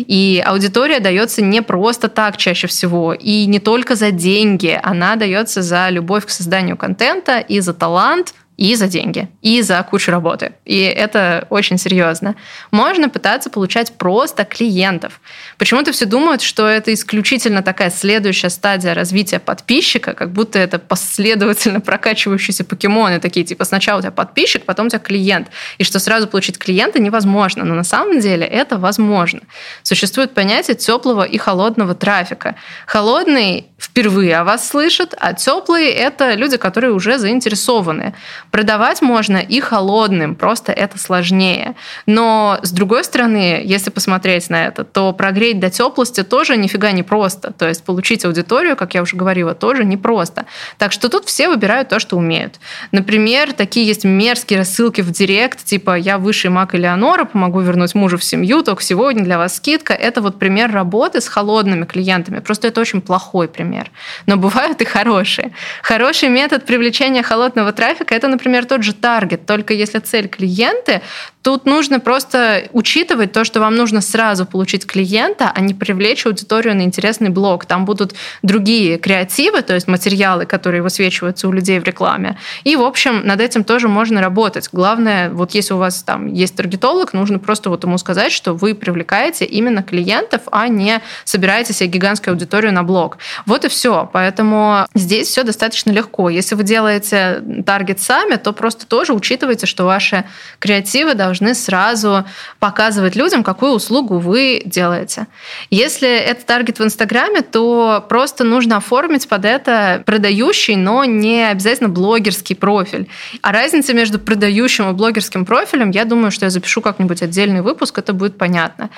И 0.07 0.43
аудитория 0.45 1.01
дается 1.01 1.43
не 1.43 1.63
просто 1.63 2.09
так 2.09 2.37
чаще 2.37 2.67
всего, 2.67 3.13
и 3.13 3.47
не 3.47 3.59
только 3.59 3.95
за 3.95 4.11
деньги, 4.11 4.79
она 4.83 5.17
дается 5.17 5.63
за 5.63 5.89
любовь 5.91 6.27
к 6.27 6.31
созданию 6.31 6.77
контента 6.77 7.39
и 7.39 7.61
за 7.61 7.75
талант, 7.75 8.35
и 8.59 8.75
за 8.75 8.89
деньги, 8.89 9.29
и 9.41 9.63
за 9.63 9.81
кучу 9.85 10.11
работы. 10.11 10.53
И 10.65 10.81
это 10.81 11.47
очень 11.49 11.79
серьезно. 11.79 12.35
Можно 12.73 13.09
пытаться 13.09 13.51
получать 13.51 13.93
просто 13.93 14.45
клиентов. 14.45 15.21
Почему-то 15.59 15.93
все 15.93 16.07
думают, 16.07 16.43
что 16.43 16.67
это 16.67 16.93
исключительно 16.93 17.63
такая 17.63 17.91
следующая 17.91 18.51
стадия 18.51 18.95
развития 18.95 19.39
подписчика, 19.39 20.13
как 20.13 20.33
будто 20.33 20.59
это 20.59 20.81
последовательно 20.81 21.81
прокачивающиеся 21.81 22.65
покемоны, 22.65 23.21
такие 23.21 23.47
типа 23.47 23.65
сначала 23.65 24.01
у 24.01 24.03
тебя 24.03 24.11
подписчик, 24.11 24.65
потом 24.65 24.87
у 24.87 24.89
тебя 24.89 24.99
клиент. 24.99 25.49
И 25.79 25.85
что 25.85 26.01
сразу 26.01 26.27
получить 26.27 26.59
клиента 26.59 26.99
невозможно. 26.99 27.65
Но 27.65 27.75
на 27.75 27.85
самом 27.85 28.19
деле 28.19 28.45
это 28.45 28.77
возможно. 28.77 29.41
Существует 29.85 30.35
понятие 30.35 30.75
теплого 30.75 31.23
и 31.23 31.39
холодного 31.39 31.95
трафика. 31.95 32.57
Холодный 32.87 33.69
впервые 33.79 34.37
о 34.39 34.45
вас 34.45 34.69
слышат, 34.69 35.15
а 35.17 35.33
теплые— 35.33 35.91
это 35.93 36.35
люди, 36.35 36.57
которые 36.57 36.93
уже 36.93 37.19
заинтересованы. 37.19 38.15
Продавать 38.51 39.03
можно 39.03 39.37
и 39.37 39.61
холодным, 39.61 40.35
просто 40.35 40.73
это 40.73 40.99
сложнее. 40.99 41.75
Но 42.07 42.59
с 42.63 42.73
другой 42.73 43.05
стороны, 43.05 43.61
если 43.65 43.91
посмотреть 43.91 44.49
на 44.51 44.67
это, 44.67 44.85
то 44.85 45.13
прогреть 45.13 45.61
до 45.61 45.71
теплости 45.71 46.23
тоже 46.23 46.57
нифига 46.57 46.93
не 46.93 47.03
просто. 47.03 47.53
То 47.53 47.69
есть 47.69 47.85
получить 47.85 48.25
аудиторию, 48.25 48.77
как 48.77 48.95
я 48.95 49.03
уже 49.03 49.17
говорила, 49.17 49.55
тоже 49.55 49.85
непросто. 49.85 50.47
Так 50.79 50.93
что 50.93 51.09
тут 51.09 51.27
все 51.27 51.49
выбирают 51.49 51.89
то, 51.89 52.01
что 52.01 52.17
умеют. 52.17 52.59
Например, 52.91 53.53
такие 53.53 53.87
есть 53.87 54.05
мерзкие 54.05 54.61
рассылки 54.61 55.03
в 55.03 55.11
директ, 55.11 55.65
типа 55.65 55.97
«Я 55.97 56.19
высший 56.19 56.51
маг 56.51 56.75
Элеонора, 56.75 57.25
помогу 57.25 57.61
вернуть 57.61 57.95
мужа 57.95 58.17
в 58.17 58.25
семью, 58.25 58.63
только 58.63 58.83
сегодня 58.83 59.23
для 59.25 59.39
вас 59.39 59.57
скидка». 59.57 59.93
Это 59.93 60.23
вот 60.23 60.39
пример 60.39 60.73
работы 60.73 61.21
с 61.21 61.29
холодными 61.29 61.85
клиентами. 61.85 62.41
Просто 62.41 62.69
это 62.69 62.81
очень 62.81 63.03
плохой 63.03 63.49
пример. 63.49 63.91
Но 64.27 64.37
бывают 64.37 64.81
и 64.81 64.85
хорошие. 64.85 65.53
Хороший 65.83 66.29
метод 66.29 66.65
привлечения 66.65 67.23
холодного 67.23 67.73
трафика– 67.73 68.15
это, 68.17 68.29
например, 68.29 68.38
тот 68.65 68.83
же 68.83 68.95
таргет, 68.95 69.47
только 69.47 69.75
если 69.75 69.99
цель 69.99 70.29
клиенты, 70.29 71.03
Тут 71.43 71.67
нужно 71.67 72.01
просто 72.01 72.69
учитывать 72.73 73.33
то, 73.33 73.45
что 73.45 73.61
вам 73.61 73.77
нужно 73.77 74.01
сразу 74.01 74.45
получить 74.45 74.87
клиента, 74.87 75.51
а 75.55 75.61
не 75.61 75.73
привлечь 75.73 76.27
аудиторию 76.27 76.75
на 76.77 76.83
интересный 76.83 77.31
блог. 77.31 77.65
Там 77.65 77.85
будут 77.85 78.15
другие 78.43 78.99
креативы, 78.99 79.63
то 79.63 79.75
есть 79.75 79.89
материалы, 79.89 80.47
которые 80.47 80.83
высвечиваются 80.83 81.49
у 81.49 81.53
людей 81.53 81.79
в 81.79 81.85
рекламе. 81.85 82.39
И, 82.65 82.77
в 82.77 82.83
общем, 82.83 83.27
над 83.27 83.41
этим 83.41 83.65
тоже 83.65 83.89
можно 83.89 84.21
работать. 84.21 84.69
Главное, 84.73 85.31
вот 85.31 85.53
если 85.55 85.75
у 85.75 85.79
вас 85.79 86.03
там 86.03 86.27
есть 86.27 86.57
таргетолог, 86.57 87.13
нужно 87.13 87.39
просто 87.39 87.71
вот 87.71 87.85
ему 87.85 87.99
сказать, 87.99 88.33
что 88.33 88.53
вы 88.53 88.75
привлекаете 88.75 89.45
именно 89.45 89.83
клиентов, 89.83 90.43
а 90.51 90.69
не 90.69 91.01
собираете 91.25 91.73
себе 91.73 91.89
гигантскую 91.89 92.33
аудиторию 92.33 92.73
на 92.73 92.83
блог. 92.83 93.19
Вот 93.47 93.65
и 93.65 93.69
все. 93.69 94.11
Поэтому 94.13 94.87
здесь 94.95 95.29
все 95.29 95.45
достаточно 95.45 95.93
легко. 95.93 96.29
Если 96.29 96.55
вы 96.55 96.65
делаете 96.65 97.43
таргет 97.65 98.01
сами, 98.01 98.37
то 98.37 98.53
просто 98.53 98.87
тоже 98.87 99.13
учитывайте, 99.13 99.67
что 99.67 99.85
ваши 99.85 100.25
креативы 100.59 101.15
должны 101.15 101.38
должны 101.39 101.55
сразу 101.55 102.25
показывать 102.59 103.17
людям, 103.17 103.43
какую 103.43 103.73
услугу 103.73 104.19
вы 104.19 104.63
делаете. 104.65 105.27
Если 105.71 106.09
это 106.09 106.45
таргет 106.45 106.79
в 106.79 106.85
Инстаграме, 106.85 107.43
то 107.43 108.05
просто 108.09 108.45
нужно 108.45 108.77
оформить 108.77 109.29
под 109.29 109.45
это 109.45 110.03
продающий, 110.07 110.77
но 110.77 111.05
не 111.05 111.49
обязательно 111.49 111.89
блогерский 111.89 112.57
профиль. 112.57 113.09
А 113.43 113.53
разница 113.53 113.95
между 113.95 114.19
продающим 114.19 114.91
и 114.91 114.93
блогерским 114.93 115.45
профилем, 115.45 115.91
я 115.91 116.05
думаю, 116.05 116.31
что 116.31 116.47
я 116.47 116.51
запишу 116.51 116.81
как-нибудь 116.81 117.23
отдельный 117.23 117.63
выпуск, 117.63 117.99
это 117.99 118.13
будет 118.13 118.39
понятно. 118.39 118.91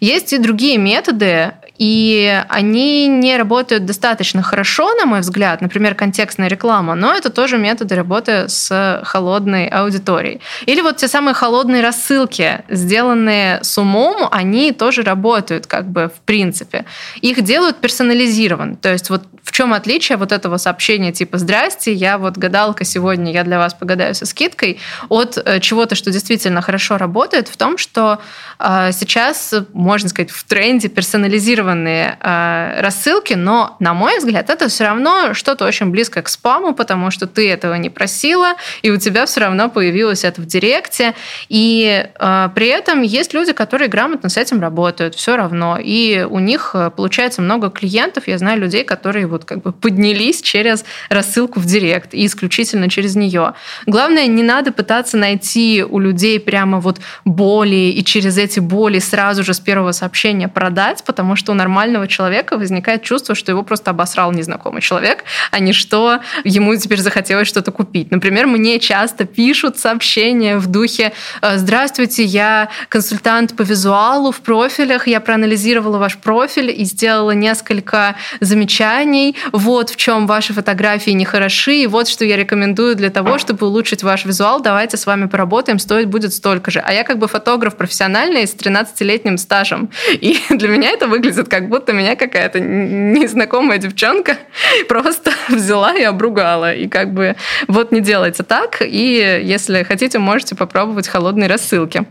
Есть 0.00 0.32
и 0.32 0.38
другие 0.38 0.78
методы, 0.78 1.52
и 1.78 2.42
они 2.48 3.06
не 3.06 3.36
работают 3.36 3.84
достаточно 3.84 4.42
хорошо, 4.42 4.92
на 4.94 5.06
мой 5.06 5.20
взгляд, 5.20 5.60
например, 5.60 5.94
контекстная 5.94 6.48
реклама, 6.48 6.96
но 6.96 7.14
это 7.14 7.30
тоже 7.30 7.56
методы 7.56 7.94
работы 7.94 8.48
с 8.48 9.00
холодной 9.04 9.68
аудиторией. 9.68 10.40
Или 10.66 10.80
вот 10.80 10.96
те 10.96 11.06
самые 11.06 11.34
холодные 11.34 11.82
рассылки, 11.82 12.62
сделанные 12.68 13.62
с 13.62 13.78
умом, 13.78 14.28
они 14.32 14.72
тоже 14.72 15.02
работают 15.02 15.66
как 15.66 15.88
бы 15.88 16.10
в 16.14 16.20
принципе. 16.20 16.84
Их 17.20 17.42
делают 17.42 17.78
персонализированно. 17.78 18.76
То 18.76 18.92
есть 18.92 19.08
вот 19.08 19.22
в 19.44 19.52
чем 19.52 19.72
отличие 19.72 20.18
вот 20.18 20.32
этого 20.32 20.56
сообщения 20.56 21.12
типа 21.12 21.38
«Здрасте, 21.38 21.92
я 21.92 22.18
вот 22.18 22.36
гадалка 22.36 22.84
сегодня, 22.84 23.32
я 23.32 23.44
для 23.44 23.58
вас 23.58 23.72
погадаю 23.72 24.14
со 24.14 24.26
скидкой» 24.26 24.78
от 25.08 25.38
э, 25.38 25.60
чего-то, 25.60 25.94
что 25.94 26.10
действительно 26.10 26.60
хорошо 26.60 26.98
работает, 26.98 27.48
в 27.48 27.56
том, 27.56 27.78
что 27.78 28.18
э, 28.58 28.90
сейчас, 28.92 29.54
можно 29.72 30.08
сказать, 30.08 30.30
в 30.30 30.44
тренде 30.44 30.88
персонализированного 30.88 31.67
персонализированные 31.68 32.18
э, 32.20 32.80
рассылки, 32.80 33.34
но, 33.34 33.76
на 33.80 33.94
мой 33.94 34.18
взгляд, 34.18 34.50
это 34.50 34.68
все 34.68 34.84
равно 34.84 35.34
что-то 35.34 35.66
очень 35.66 35.86
близко 35.86 36.22
к 36.22 36.28
спаму, 36.28 36.74
потому 36.74 37.10
что 37.10 37.26
ты 37.26 37.50
этого 37.50 37.74
не 37.74 37.90
просила, 37.90 38.54
и 38.82 38.90
у 38.90 38.96
тебя 38.98 39.26
все 39.26 39.40
равно 39.40 39.68
появилось 39.68 40.24
это 40.24 40.40
в 40.40 40.46
директе. 40.46 41.14
И 41.48 42.06
э, 42.18 42.48
при 42.54 42.68
этом 42.68 43.02
есть 43.02 43.34
люди, 43.34 43.52
которые 43.52 43.88
грамотно 43.88 44.28
с 44.28 44.36
этим 44.36 44.60
работают, 44.60 45.14
все 45.14 45.36
равно. 45.36 45.78
И 45.82 46.26
у 46.28 46.38
них 46.38 46.70
э, 46.74 46.90
получается 46.90 47.42
много 47.42 47.70
клиентов. 47.70 48.28
Я 48.28 48.38
знаю 48.38 48.60
людей, 48.60 48.84
которые 48.84 49.26
вот 49.26 49.44
как 49.44 49.62
бы 49.62 49.72
поднялись 49.72 50.42
через 50.42 50.84
рассылку 51.10 51.60
в 51.60 51.66
директ 51.66 52.14
и 52.14 52.24
исключительно 52.26 52.88
через 52.88 53.16
нее. 53.16 53.54
Главное, 53.86 54.26
не 54.26 54.42
надо 54.42 54.72
пытаться 54.72 55.16
найти 55.16 55.84
у 55.88 55.98
людей 55.98 56.40
прямо 56.40 56.80
вот 56.80 57.00
боли 57.24 57.92
и 57.92 58.04
через 58.04 58.38
эти 58.38 58.60
боли 58.60 58.98
сразу 58.98 59.44
же 59.44 59.54
с 59.54 59.60
первого 59.60 59.92
сообщения 59.92 60.48
продать, 60.48 61.02
потому 61.04 61.36
что 61.36 61.52
у 61.52 61.54
нормального 61.58 62.08
человека 62.08 62.56
возникает 62.56 63.02
чувство, 63.02 63.34
что 63.34 63.52
его 63.52 63.62
просто 63.62 63.90
обосрал 63.90 64.32
незнакомый 64.32 64.80
человек, 64.80 65.24
а 65.50 65.58
не 65.58 65.72
что 65.72 66.20
ему 66.44 66.74
теперь 66.76 67.00
захотелось 67.00 67.48
что-то 67.48 67.72
купить. 67.72 68.10
Например, 68.10 68.46
мне 68.46 68.78
часто 68.78 69.26
пишут 69.26 69.78
сообщения 69.78 70.56
в 70.56 70.66
духе 70.66 71.12
«Здравствуйте, 71.42 72.24
я 72.24 72.68
консультант 72.88 73.56
по 73.56 73.62
визуалу 73.62 74.30
в 74.32 74.40
профилях, 74.40 75.06
я 75.06 75.20
проанализировала 75.20 75.98
ваш 75.98 76.16
профиль 76.16 76.70
и 76.70 76.84
сделала 76.84 77.32
несколько 77.32 78.14
замечаний. 78.40 79.36
Вот 79.52 79.90
в 79.90 79.96
чем 79.96 80.26
ваши 80.26 80.52
фотографии 80.52 81.10
не 81.10 81.24
хороши, 81.24 81.74
и 81.82 81.86
вот 81.86 82.08
что 82.08 82.24
я 82.24 82.36
рекомендую 82.36 82.94
для 82.94 83.10
того, 83.10 83.38
чтобы 83.38 83.66
улучшить 83.66 84.02
ваш 84.02 84.24
визуал. 84.24 84.60
Давайте 84.60 84.96
с 84.96 85.06
вами 85.06 85.26
поработаем, 85.26 85.78
стоить 85.78 86.06
будет 86.06 86.32
столько 86.32 86.70
же. 86.70 86.80
А 86.80 86.92
я 86.92 87.04
как 87.04 87.18
бы 87.18 87.26
фотограф 87.28 87.76
профессиональный 87.76 88.46
с 88.46 88.54
13-летним 88.54 89.38
стажем. 89.38 89.90
И 90.12 90.38
для 90.50 90.68
меня 90.68 90.90
это 90.90 91.06
выглядит 91.06 91.47
как 91.48 91.68
будто 91.68 91.92
меня 91.92 92.16
какая-то 92.16 92.60
незнакомая 92.60 93.78
девчонка 93.78 94.36
просто 94.88 95.32
взяла 95.48 95.94
и 95.94 96.02
обругала. 96.02 96.72
И 96.72 96.88
как 96.88 97.12
бы 97.12 97.36
вот 97.66 97.92
не 97.92 98.00
делайте 98.00 98.42
так. 98.42 98.82
И 98.82 99.40
если 99.42 99.82
хотите, 99.82 100.18
можете 100.18 100.54
попробовать 100.54 101.08
холодные 101.08 101.48
рассылки. 101.48 102.06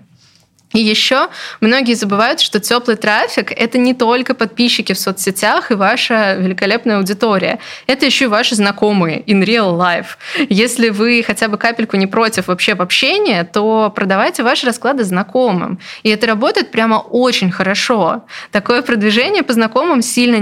И 0.78 0.80
еще 0.80 1.30
многие 1.60 1.96
забывают, 1.96 2.40
что 2.40 2.60
теплый 2.60 2.98
трафик— 2.98 3.52
это 3.56 3.80
не 3.80 3.96
только 3.96 4.36
подписчики 4.36 4.94
в 4.94 5.00
соцсетях 5.00 5.72
и 5.72 5.74
ваша 5.74 6.36
великолепная 6.36 6.98
аудитория. 6.98 7.58
Это 7.88 8.06
еще 8.06 8.26
и 8.26 8.28
ваши 8.28 8.54
знакомые 8.54 9.24
in 9.24 9.44
real 9.44 9.76
life. 9.76 10.18
Если 10.50 10.90
вы 10.90 11.24
хотя 11.26 11.48
бы 11.48 11.58
капельку 11.58 11.98
не 11.98 12.06
против 12.06 12.48
вообще 12.48 12.76
в 12.76 12.82
общении, 12.84 13.42
то 13.42 13.92
продавайте 13.96 14.44
ваши 14.44 14.68
расклады 14.68 15.04
знакомым. 15.04 15.80
И 16.04 16.10
это 16.10 16.28
работает 16.28 16.70
прямо 16.70 16.98
очень 16.98 17.50
хорошо. 17.50 18.26
Такое 18.52 18.84
продвижение 18.84 19.42
по 19.42 19.54
знакомым 19.54 20.04
сильно 20.04 20.38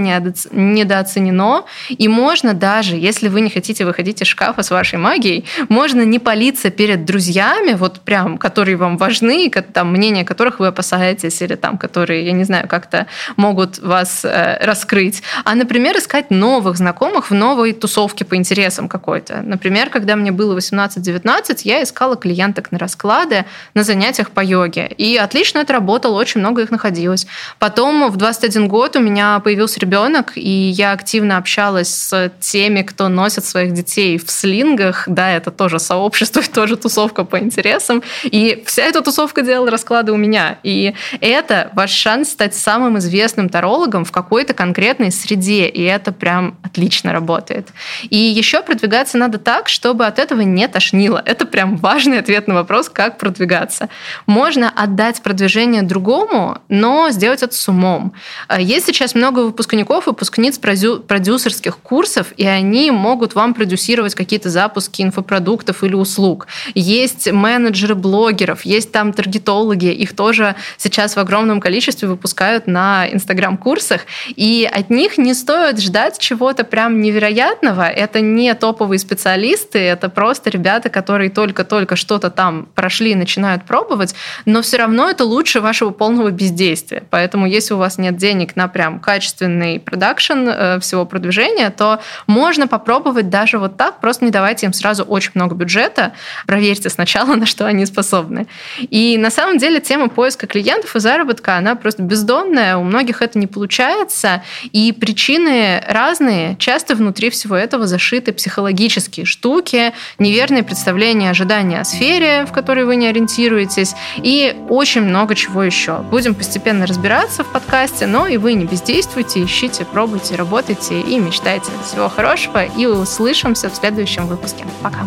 недооценено. 0.52 1.64
И 1.88 2.10
можно 2.10 2.54
даже, 2.54 2.98
если 2.98 3.30
вы 3.30 3.40
не 3.40 3.50
хотите 3.50 3.86
выходить 3.86 4.22
из 4.22 4.28
шкафа 4.28 4.64
с 4.64 4.70
вашей 4.70 5.00
магией, 5.00 5.46
можно 5.70 6.02
не 6.02 6.20
палиться 6.20 6.72
перед 6.72 7.06
друзьями, 7.06 7.72
вот 7.72 8.02
прям, 8.02 8.38
которые 8.38 8.76
вам 8.76 8.98
важны, 8.98 9.50
там, 9.72 9.94
мнение 9.94 10.25
которых 10.26 10.60
вы 10.60 10.68
опасаетесь, 10.68 11.42
или 11.42 11.56
там, 11.56 11.78
которые, 11.78 12.26
я 12.26 12.32
не 12.32 12.44
знаю, 12.44 12.68
как-то 12.68 13.08
могут 13.38 13.80
вас 13.80 14.26
э, 14.26 14.58
раскрыть, 14.62 15.24
а, 15.44 15.56
например, 15.56 15.98
искать 15.98 16.32
новых 16.32 16.78
знакомых 16.78 17.30
в 17.30 17.34
новой 17.34 17.74
тусовке 17.74 18.26
по 18.26 18.36
интересам 18.36 18.88
какой-то. 18.90 19.42
Например, 19.42 19.90
когда 19.90 20.16
мне 20.16 20.32
было 20.32 20.58
18-19, 20.58 21.62
я 21.64 21.84
искала 21.84 22.16
клиенток 22.16 22.72
на 22.72 22.80
расклады 22.80 23.46
на 23.74 23.84
занятиях 23.84 24.32
по 24.32 24.42
йоге. 24.44 24.88
И 24.98 25.18
отлично 25.18 25.60
это 25.60 25.74
работало, 25.74 26.18
очень 26.18 26.40
много 26.42 26.62
их 26.62 26.72
находилось. 26.72 27.28
Потом 27.60 28.10
в 28.10 28.18
21 28.18 28.68
год 28.68 28.96
у 28.96 29.00
меня 29.00 29.40
появился 29.40 29.80
ребенок, 29.80 30.34
и 30.36 30.50
я 30.50 30.92
активно 30.92 31.38
общалась 31.38 31.90
с 31.90 32.32
теми, 32.40 32.82
кто 32.82 33.08
носит 33.08 33.46
своих 33.46 33.74
детей 33.74 34.18
в 34.18 34.30
слингах. 34.30 35.04
Да, 35.08 35.32
это 35.32 35.52
тоже 35.52 35.80
сообщество, 35.80 36.42
тоже 36.54 36.76
тусовка 36.76 37.24
по 37.24 37.40
интересам. 37.40 38.04
И 38.24 38.64
вся 38.66 38.84
эта 38.84 39.02
тусовка 39.02 39.42
делала 39.42 39.72
расклады 39.72 40.14
у 40.16 40.18
меня. 40.18 40.58
И 40.64 40.96
это 41.22 41.70
ваш 41.74 41.92
шанс 41.92 42.30
стать 42.30 42.56
самым 42.56 42.98
известным 42.98 43.50
тарологом 43.50 44.04
в 44.06 44.12
какой-то 44.12 44.54
конкретной 44.54 45.12
среде. 45.12 45.68
И 45.68 45.84
это 45.84 46.12
прям 46.12 46.58
отлично 46.64 47.14
работает. 47.14 47.68
И 48.10 48.18
еще 48.18 48.64
продвигаться 48.64 49.18
надо 49.18 49.38
так, 49.38 49.70
чтобы 49.70 50.06
от 50.06 50.18
этого 50.18 50.42
не 50.42 50.68
тошнило. 50.68 51.22
Это 51.24 51.46
прям 51.46 51.78
важный 51.78 52.20
ответ 52.20 52.48
на 52.48 52.56
вопрос, 52.56 52.90
как 52.90 53.18
продвигаться. 53.18 53.90
Можно 54.26 54.70
отдать 54.70 55.22
продвижение 55.22 55.84
другому, 55.84 56.58
но 56.70 57.10
сделать 57.12 57.44
это 57.44 57.54
с 57.54 57.68
умом. 57.68 58.14
Есть 58.58 58.88
сейчас 58.88 59.16
много 59.16 59.40
выпускников, 59.40 60.08
выпускниц 60.08 60.58
продюсерских 60.58 61.78
курсов, 61.78 62.28
и 62.38 62.48
они 62.48 62.92
могут 62.92 63.36
вам 63.36 63.54
продюсировать 63.54 64.16
какие-то 64.16 64.50
запуски 64.50 65.02
инфопродуктов 65.02 65.84
или 65.84 65.94
услуг. 65.94 66.48
Есть 66.74 67.32
менеджеры 67.32 67.96
блогеров, 67.96 68.64
есть 68.66 68.92
там 68.92 69.14
таргетологи, 69.14 69.95
их 69.96 70.16
тоже 70.16 70.56
сейчас 70.78 71.16
в 71.16 71.20
огромном 71.20 71.60
количестве 71.60 72.08
выпускают 72.08 72.68
на 72.68 73.08
Инстаграм-курсах, 73.12 74.02
и 74.28 74.70
от 74.72 74.90
них 74.90 75.18
не 75.18 75.34
стоит 75.34 75.80
ждать 75.80 76.20
чего-то 76.20 76.64
прям 76.64 77.02
невероятного. 77.02 77.88
Это 77.88 78.22
не 78.22 78.54
топовые 78.54 79.00
специалисты, 79.00 79.80
это 79.80 80.10
просто 80.10 80.50
ребята, 80.50 80.90
которые 80.90 81.30
только-только 81.30 81.96
что-то 81.96 82.30
там 82.30 82.68
прошли 82.76 83.12
и 83.12 83.16
начинают 83.16 83.64
пробовать, 83.66 84.16
но 84.46 84.62
все 84.62 84.78
равно 84.78 85.10
это 85.10 85.26
лучше 85.26 85.62
вашего 85.62 85.92
полного 85.92 86.32
бездействия. 86.32 87.04
Поэтому 87.10 87.46
если 87.46 87.74
у 87.74 87.78
вас 87.78 87.98
нет 87.98 88.18
денег 88.18 88.56
на 88.56 88.68
прям 88.68 89.00
качественный 89.00 89.80
продакшн 89.80 90.48
э, 90.48 90.80
всего 90.80 91.06
продвижения, 91.06 91.70
то 91.70 92.00
можно 92.28 92.68
попробовать 92.68 93.30
даже 93.30 93.58
вот 93.58 93.78
так, 93.78 94.00
просто 94.02 94.26
не 94.26 94.32
давайте 94.32 94.66
им 94.66 94.74
сразу 94.74 95.04
очень 95.04 95.32
много 95.34 95.56
бюджета, 95.56 96.14
проверьте 96.48 96.90
сначала, 96.90 97.36
на 97.36 97.46
что 97.46 97.66
они 97.66 97.86
способны. 97.86 98.48
И 98.78 99.18
на 99.18 99.32
самом 99.32 99.58
деле 99.58 99.80
тема 99.86 100.10
поиска 100.10 100.48
клиентов 100.48 100.96
и 100.96 101.00
заработка, 101.00 101.58
она 101.58 101.76
просто 101.76 102.02
бездонная, 102.04 102.78
у 102.78 102.84
многих 102.84 103.22
это 103.22 103.40
не 103.40 103.48
получается, 103.48 104.44
и 104.72 104.92
причины 104.92 105.82
разные. 105.88 106.56
Часто 106.58 106.96
внутри 106.96 107.30
всего 107.30 107.56
этого 107.56 107.88
зашиты 107.88 108.34
психологические 108.34 109.26
штуки, 109.26 109.94
неверные 110.20 110.64
представления, 110.64 111.30
ожидания 111.30 111.80
о 111.80 111.84
сфере, 111.86 112.46
в 112.46 112.52
которой 112.52 112.86
вы 112.86 112.96
не 112.96 113.08
ориентируетесь, 113.08 113.96
и 114.18 114.56
очень 114.70 115.02
много 115.02 115.36
чего 115.36 115.64
еще. 115.64 115.98
Будем 115.98 116.36
постепенно 116.36 116.86
разбираться 116.86 117.44
в 117.44 117.52
подкасте, 117.52 118.08
но 118.08 118.28
и 118.28 118.38
вы 118.38 118.54
не 118.54 118.66
бездействуйте, 118.66 119.44
ищите, 119.44 119.86
пробуйте, 119.86 120.36
работайте 120.36 121.00
и 121.00 121.20
мечтайте. 121.20 121.72
Всего 121.86 122.10
хорошего, 122.10 122.66
и 122.66 122.86
услышимся 122.86 123.70
в 123.70 123.76
следующем 123.76 124.28
выпуске. 124.28 124.66
Пока! 124.82 125.06